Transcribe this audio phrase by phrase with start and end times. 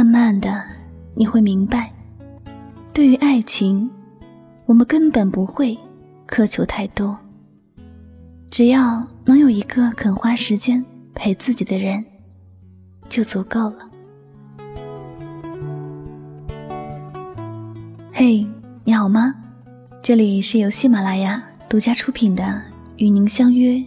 [0.00, 0.64] 慢慢的，
[1.14, 1.92] 你会明白，
[2.94, 3.90] 对于爱情，
[4.64, 5.78] 我们根本不会
[6.26, 7.14] 苛求太多。
[8.48, 10.82] 只要能有一个肯花时间
[11.14, 12.02] 陪自己的人，
[13.10, 13.90] 就足够了。
[18.10, 18.46] 嘿，
[18.84, 19.34] 你好吗？
[20.00, 22.42] 这里是由喜马拉雅独家出品的
[22.96, 23.78] 《与您相约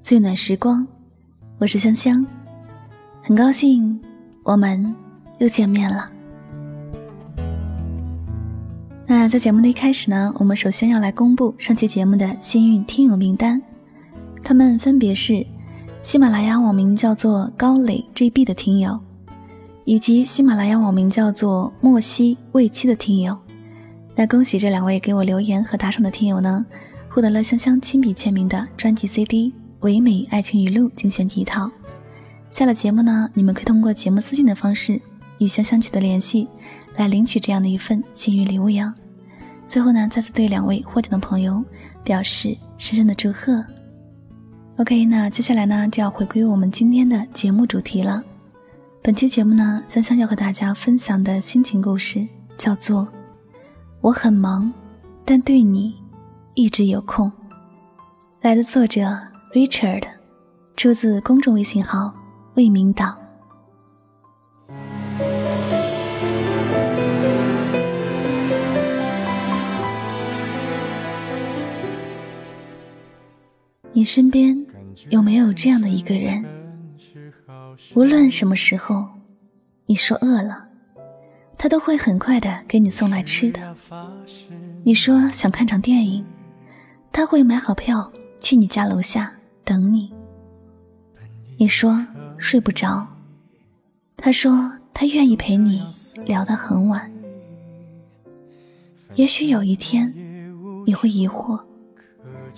[0.00, 0.82] 最暖时光》，
[1.58, 2.24] 我是香香，
[3.20, 4.00] 很高兴
[4.44, 4.94] 我们
[5.38, 6.10] 又见面了。
[9.06, 13.60] 那在节目的一开始呢，我们首先要来公布上期节目的幸运听友名单。
[14.42, 15.46] 他们分别是
[16.02, 18.98] 喜马拉雅网名叫做高磊 GB 的听友，
[19.84, 23.36] 以及喜马拉雅网名叫做莫西未期的听友。
[24.14, 26.64] 那恭喜这两位给我留言和打赏的听友呢，
[27.08, 29.50] 获得了香香亲笔签名的专辑 CD
[29.80, 31.70] 《唯美爱情语录精选集》一套。
[32.50, 35.00] 下了节目呢，你们可以通过节目私信的方式
[35.38, 36.48] 与香香取得联系，
[36.96, 38.92] 来领取这样的一份幸运礼物哟。
[39.68, 41.64] 最后呢，再次对两位获奖的朋友
[42.04, 43.64] 表示深深的祝贺。
[44.76, 48.22] OK，那接下来呢就要回归我们今天的节目主题了。
[49.02, 52.26] 本期节目呢，香香要和大家分享的心情故事
[52.58, 53.02] 叫做
[54.00, 54.72] 《我很忙，
[55.24, 55.94] 但对你
[56.54, 57.30] 一直有空》，
[58.40, 59.00] 来自作者
[59.52, 60.04] Richard，
[60.76, 62.12] 出自公众微信号
[62.54, 63.25] 未名岛。
[74.06, 74.64] 身边
[75.10, 76.44] 有没有这样的一个人？
[77.94, 79.04] 无论什么时候，
[79.84, 80.68] 你说饿了，
[81.58, 83.76] 他都会很快的给你送来吃的。
[84.84, 86.24] 你说想看场电影，
[87.12, 89.32] 他会买好票去你家楼下
[89.64, 90.14] 等你。
[91.58, 92.06] 你说
[92.38, 93.06] 睡不着，
[94.16, 95.84] 他说他愿意陪你
[96.24, 97.10] 聊到很晚。
[99.16, 100.14] 也许有一天，
[100.86, 101.60] 你会疑惑。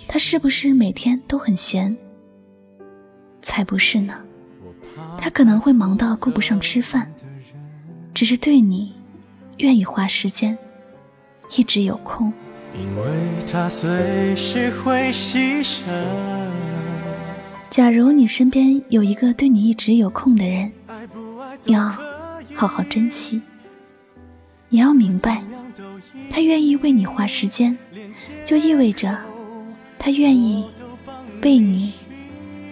[0.07, 1.95] 他是不是每天都很闲？
[3.41, 4.13] 才不是呢，
[5.17, 7.11] 他可能会忙到顾不上吃饭，
[8.13, 8.93] 只是对你
[9.57, 10.57] 愿意花时间，
[11.55, 12.31] 一直有空。
[12.75, 13.03] 因为
[13.51, 15.83] 他随时会牺牲。
[17.69, 20.71] 假如你身边有一个对你一直有空的人，
[21.65, 21.81] 要
[22.55, 23.41] 好好珍惜。
[24.69, 25.43] 你要明白，
[26.29, 27.75] 他愿意为你花时间，
[28.45, 29.17] 就意味着。
[29.99, 30.65] 他愿意
[31.43, 31.93] 为你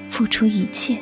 [0.10, 0.98] 付出一切。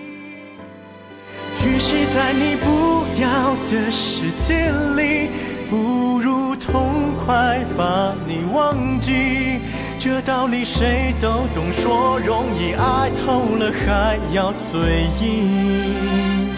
[1.66, 5.30] 与其在你不要的世界里，
[5.70, 9.60] 不如痛快把你忘记。
[9.98, 16.50] 这道理谁都懂，说容易，爱透了还要嘴硬。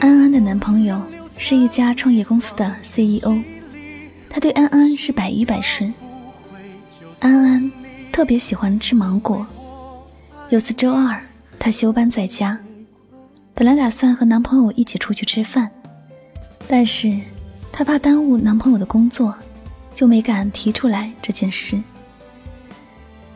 [0.00, 1.00] 安安的男朋友
[1.38, 3.40] 是一家创业公司的 CEO，
[4.28, 5.94] 他对安安是百依百顺。
[7.20, 7.72] 安安。
[8.12, 9.44] 特别喜欢吃芒果。
[10.50, 11.18] 有次周二，
[11.58, 12.58] 她休班在家，
[13.54, 15.70] 本来打算和男朋友一起出去吃饭，
[16.68, 17.18] 但是
[17.72, 19.34] 她怕耽误男朋友的工作，
[19.94, 21.82] 就没敢提出来这件事。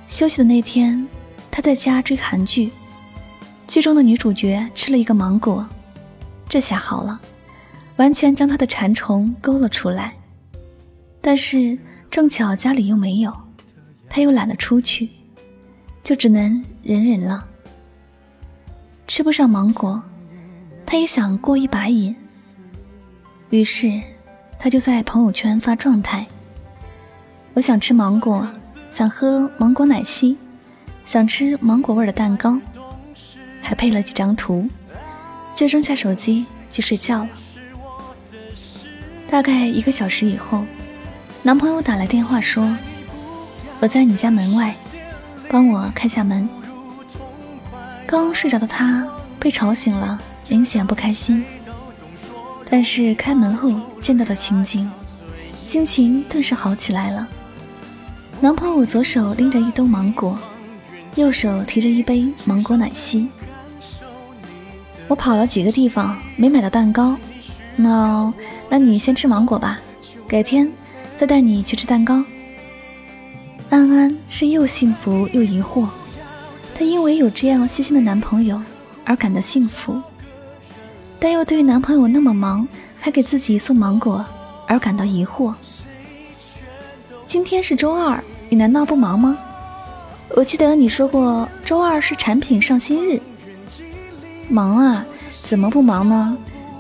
[0.08, 1.08] 休息的那天，
[1.50, 2.70] 她在家追韩剧，
[3.66, 5.66] 剧中的女主角吃了一个芒果，
[6.50, 7.18] 这下好了，
[7.96, 10.14] 完全将她的馋虫勾了出来。
[11.22, 11.76] 但是
[12.10, 13.45] 正巧家里又没有。
[14.08, 15.08] 他又懒得出去，
[16.02, 17.46] 就只能忍忍了。
[19.06, 20.02] 吃不上芒果，
[20.84, 22.14] 他也想过一把瘾。
[23.50, 24.00] 于是，
[24.58, 26.26] 他就在朋友圈发状态
[27.54, 28.46] ：“我想吃芒果，
[28.88, 30.36] 想喝芒果奶昔，
[31.04, 32.58] 想吃芒果味的蛋糕。”
[33.62, 34.68] 还配了几张图，
[35.54, 37.30] 就扔下手机去睡觉了。
[39.28, 40.64] 大概一个小时以后，
[41.42, 42.64] 男朋友打来电话说。
[43.80, 44.74] 我在你家门外，
[45.48, 46.48] 帮我开下门。
[48.06, 49.06] 刚睡着的他
[49.38, 50.18] 被吵醒了，
[50.48, 51.44] 明显不开心。
[52.68, 54.90] 但是开门后见到的情景，
[55.62, 57.28] 心情顿时好起来了。
[58.40, 60.38] 男朋友左手拎着一兜芒果，
[61.14, 63.28] 右手提着一杯芒果奶昔。
[65.06, 67.16] 我跑了几个地方没买到蛋糕，
[67.76, 68.32] 那
[68.68, 69.78] 那你先吃芒果吧，
[70.26, 70.68] 改天
[71.14, 72.24] 再带你去吃蛋糕。
[73.68, 75.86] 安安是又幸福又疑惑，
[76.74, 78.60] 她因为有这样细心的男朋友
[79.04, 80.00] 而感到幸福，
[81.18, 82.66] 但又对男朋友那么忙
[83.00, 84.24] 还给自己送芒果
[84.66, 85.52] 而感到疑惑。
[87.26, 89.36] 今天是周二，你难道不忙吗？
[90.30, 93.20] 我记得你说过周二是产品上新日。
[94.48, 95.04] 忙啊，
[95.42, 96.36] 怎么不忙呢？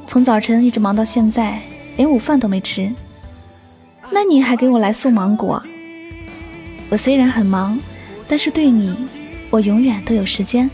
[0.06, 1.60] 从早晨一直忙到现在，
[1.96, 2.92] 连午饭都没吃。
[4.10, 5.60] 那你还给我来送芒果？
[6.88, 7.78] 我虽然很忙，
[8.28, 8.94] 但是对你，
[9.50, 10.70] 我永远都有时间。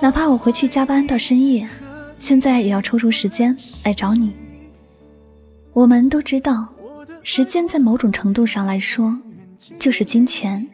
[0.00, 1.66] 哪怕我回去加班到深夜，
[2.18, 4.32] 现在也要抽出时间来找你。
[5.72, 6.68] 我们都知道，
[7.22, 9.16] 时间在某种程度上来说
[9.78, 10.66] 就是金钱，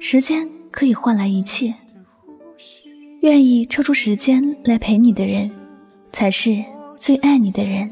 [0.00, 1.72] 时间可以换来一切。
[3.20, 5.50] 愿意抽出时间来陪你的人，
[6.12, 6.62] 才是
[6.98, 7.88] 最爱你的人。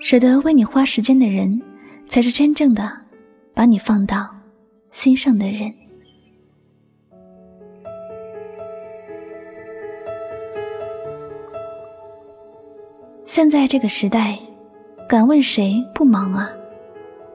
[0.00, 1.60] 舍得为你花时间的人，
[2.08, 2.90] 才是真正的
[3.60, 4.26] 把你放到
[4.90, 5.70] 心上的人。
[13.26, 14.38] 现在这个时代，
[15.06, 16.50] 敢问谁不忙啊？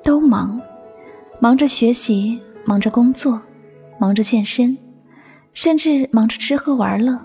[0.04, 0.60] 都忙，
[1.40, 3.40] 忙着学习，忙着工作，
[4.00, 4.76] 忙着健身，
[5.54, 7.22] 甚至忙着吃喝玩乐。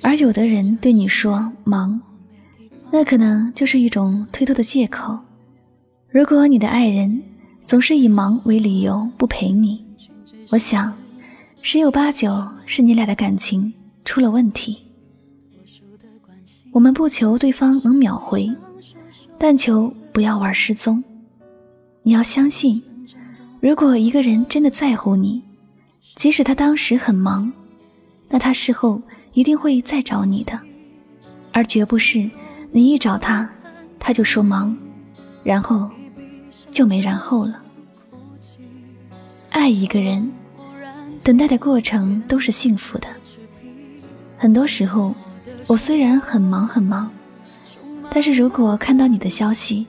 [0.00, 2.00] 而有的人对你说忙，
[2.90, 5.18] 那可能就是一种推脱的借口。
[6.08, 7.22] 如果你的爱人
[7.66, 9.82] 总是以忙为理由不陪你，
[10.50, 10.94] 我想，
[11.62, 13.72] 十有八九是你俩的感情
[14.04, 14.82] 出了问题。
[16.72, 18.50] 我们不求对方能秒回，
[19.38, 21.02] 但求不要玩失踪。
[22.02, 22.82] 你要相信，
[23.60, 25.42] 如果一个人真的在乎你，
[26.16, 27.50] 即使他当时很忙，
[28.28, 29.00] 那他事后
[29.32, 30.60] 一定会再找你的，
[31.50, 32.30] 而绝不是
[32.72, 33.48] 你一找他，
[33.98, 34.76] 他就说忙，
[35.42, 35.88] 然后
[36.74, 37.62] 就没然后了。
[39.48, 40.30] 爱一个人，
[41.22, 43.08] 等待的过程都是幸福的，
[44.36, 45.14] 很多时候。
[45.66, 47.10] 我虽然很忙很忙，
[48.10, 49.86] 但是如果看到你的消息，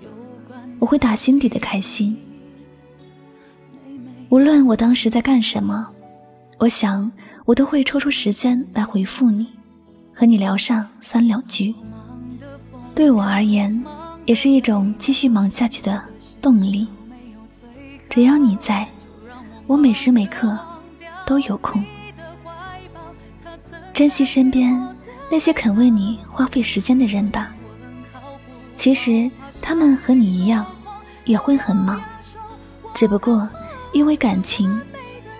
[0.79, 2.17] 我会打心底的开心。
[4.29, 5.85] 无论我当时在干什么，
[6.59, 7.11] 我想
[7.43, 9.47] 我都会抽出时间来回复你，
[10.13, 11.75] 和你聊上三两句。
[12.93, 13.83] 对我而言，
[14.25, 16.01] 也是一种继续忙下去的
[16.45, 16.87] 动力。
[18.07, 18.87] 只要你在，
[19.65, 20.55] 我每时每刻
[21.25, 21.83] 都有空。
[23.91, 24.79] 珍惜身边。
[25.27, 27.51] 那些肯为你花费时间的人吧，
[28.75, 30.63] 其实他们和你一样，
[31.23, 31.99] 也会很忙，
[32.93, 33.49] 只不过
[33.91, 34.79] 因为感情，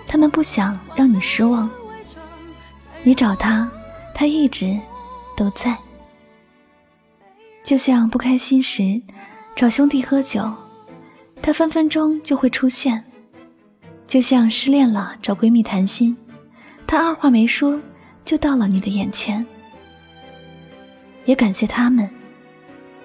[0.04, 1.70] 他们不想让你失望。
[3.04, 3.70] 你找他，
[4.12, 4.76] 他一直
[5.36, 5.78] 都在。
[7.62, 9.00] 就像不开心时
[9.54, 10.52] 找兄弟喝酒，
[11.42, 12.98] 他分分钟就会出现；
[14.06, 16.16] 就像失恋了找闺蜜谈心，
[16.86, 17.80] 他二话没说
[18.24, 19.44] 就到了你的眼前。
[21.24, 22.08] 也感谢他们，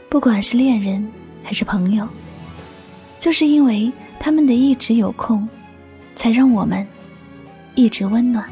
[0.09, 1.07] 不管是恋人
[1.43, 2.07] 还是朋友，
[3.19, 5.47] 就是因为他们的一直有空，
[6.15, 6.85] 才让我们
[7.75, 8.47] 一直温暖。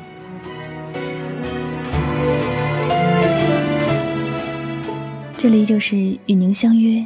[5.37, 7.05] 这里就是与您相约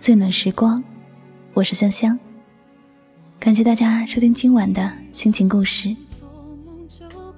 [0.00, 0.82] 最暖时光，
[1.58, 2.16] 我是香香。
[3.40, 5.92] 感谢大家收听今晚的心情故事。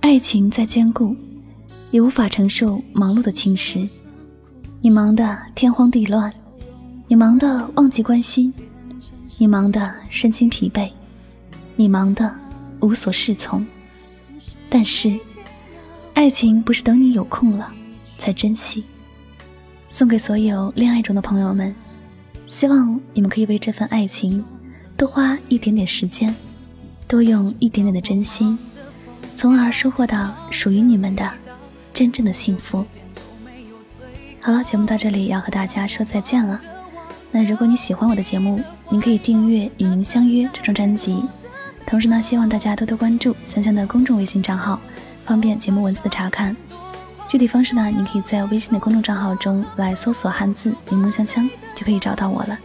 [0.01, 1.17] 爱情再坚固，
[1.91, 3.91] 也无法承受忙碌的侵蚀。
[4.83, 6.31] 你忙得天荒地乱，
[7.09, 8.53] 你忙得忘记关心，
[9.39, 10.91] 你忙得身心疲惫，
[11.75, 12.31] 你忙得
[12.81, 13.67] 无所适从。
[14.69, 15.19] 但是，
[16.13, 17.73] 爱情不是等你有空了
[18.19, 18.85] 才珍惜。
[19.89, 21.75] 送给所有恋爱中的朋友们，
[22.51, 24.45] 希望你们可以为这份爱情
[24.97, 26.35] 多花一点点时间，
[27.07, 28.59] 多用一点点的真心，
[29.37, 31.31] 从而收获到属于你们的
[31.95, 32.85] 真正的幸福。
[34.41, 36.61] 好了，节目到这里要和大家说再见了。
[37.31, 41.23] 那如果你喜欢我的节目，您可以订阅《与您相约》这张专辑。
[41.87, 44.81] 同时呢，希望大家多多关注香香的公众微信账号，
[45.25, 46.55] 方便节目文字的查看。
[47.29, 51.49] 具体方式呢，您可以在微信的公众账号中来搜索汉字“柠檬香香”，
[51.81, 52.59] 就可以找到我了。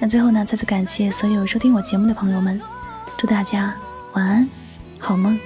[0.00, 2.60] 那最后呢，再次感谢所有收听我节目的朋友们，
[3.16, 3.72] 祝大家
[4.14, 4.48] 晚安，
[4.98, 5.38] 好梦。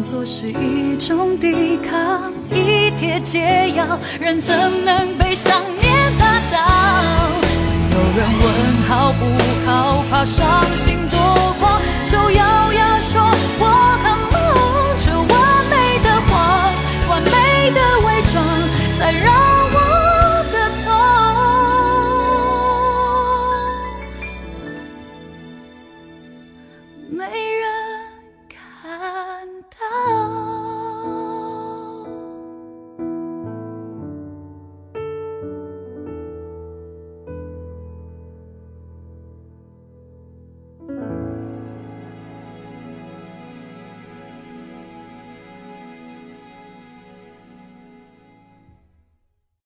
[0.00, 5.52] 做是一种抵抗，一帖解药，人怎能被伤
[7.90, 8.46] 有人问
[8.88, 9.22] 好不
[9.66, 10.96] 好，怕伤心，